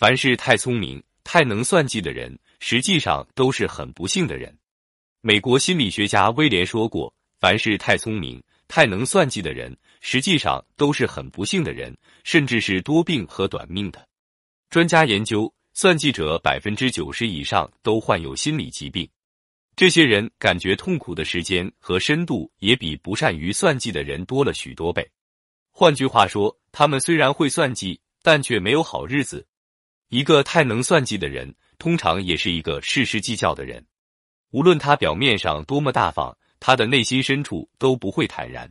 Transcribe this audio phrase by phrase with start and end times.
[0.00, 4.58] 凡是太聪明、太能算计的人，实际上都是很不幸的人。
[5.20, 11.94] 美国心理学家威廉说过：“凡是太聪明、太能算计的人，实际上都是很不幸的人，
[12.24, 14.08] 甚至是多病和短命的。”
[14.70, 19.06] 专家研究，算计者百分之九十以上都患有心理疾病。
[19.76, 25.06] 这些人感觉痛苦的时间和深度也比不善于算计的人多了许多倍。
[25.70, 29.46] 换句话说，他们虽然会算计，但却没有好日子。
[30.10, 33.86] 一个太能算计的人，通常也是一个事事计较的人。
[34.50, 38.68] 无论他表面上多么大方，他的内心深处都不会坦然。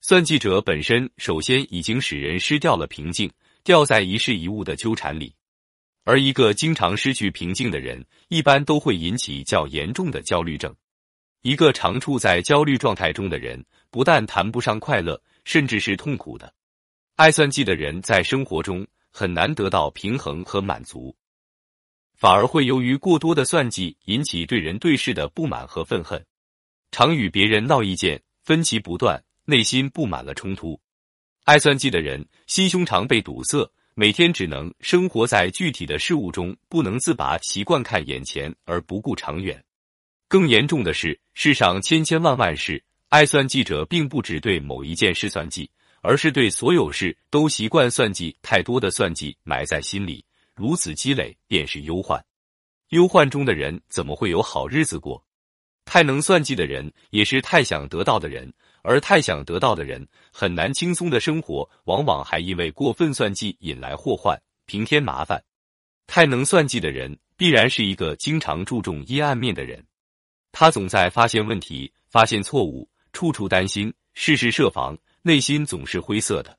[0.00, 3.30] 算计者本身首先已经使人失掉了平静，
[3.62, 5.32] 掉在一事一物的纠缠里。
[6.02, 10.74] 而一个经常失去平静的人，一般都会引起较严重的焦虑症。
[11.42, 16.52] 一个常处在焦虑状态中的人，不但谈不上快乐，甚至是痛苦的。
[17.14, 18.84] 爱算计的人在生活中
[19.16, 21.14] 很难得到平衡和满足。
[22.16, 26.24] 反而会由于过多的算计引起对人对事的不满和愤恨，
[26.90, 30.80] 常与别人闹意见，分歧不断，内心布满了冲突。
[31.44, 39.62] 爱算计的人心胸常被堵塞，每天只能生活在具体的事物中，不能自拔，习惯看眼前而不顾长远。
[40.26, 45.70] 更严重的是，世上千千万万事，爱算计者并不只对某一件事算计，
[46.06, 50.22] 而是对所有事都习惯算计，太多的算计埋在心里。
[50.54, 52.22] 如此积累便是忧患，
[52.90, 55.24] 忧患中的人怎么会有好日子过？
[55.86, 65.42] 太能算计的人也是太想得到的人，而太想得到的人很难轻松的生活，往往还因为过分算计引来祸患，平添麻烦。
[66.06, 69.82] 太能算计的人必然是一个经常注重阴暗面的人，
[70.52, 76.56] 他总在发现问题、发现错误，处处担心，事事设防，内心总是灰色的。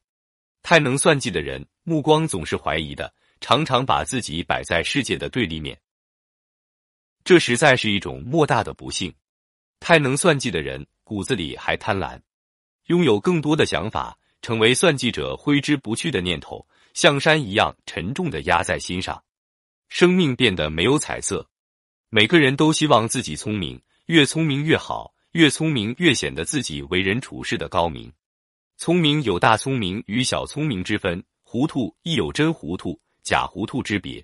[0.62, 3.14] 太能算计的人目光总是怀疑的。
[3.42, 5.80] 常常把自己摆在世界的对立面，
[7.24, 9.14] 这实在是一种莫大的不幸。
[9.80, 12.20] 太能算计的人骨子里还贪婪，
[12.86, 19.22] 拥有更多的想法，成为算计者挥之不去的念头，像山一样沉重的压在心上，
[19.90, 21.48] 生命变得没有彩色。
[22.10, 28.12] 每个人都希望自己聪明，越聪明越好，越聪明越显得自己为人处事的高明。
[28.78, 33.00] 聪明有大聪明与小聪明之分，糊涂亦有真糊涂。
[33.24, 34.24] 假糊涂之别，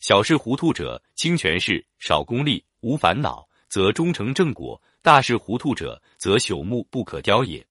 [0.00, 7.64] 小事糊涂者轻权势、少功利、无烦恼，则终成正果；大事糊涂者，则朽木不可雕也。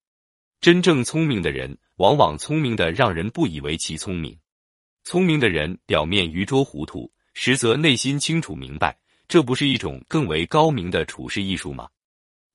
[0.62, 4.36] 真正聪明的人，往往聪明的让人不以为其聪明。
[5.04, 11.88] 聪明的人表面愚拙糊涂，实则内心清楚明白，这不是一种更为高明的处事艺术吗？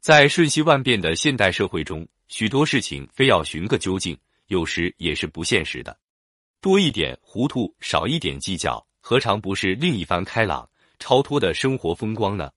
[0.00, 5.98] 在瞬息万变的现代社会中，许多事情非要寻个究竟，有时也是不现实的。
[6.60, 10.68] 多一点糊涂，少一点计较，何尝不是另一番开朗、
[11.00, 12.48] 超脱的生活风光呢？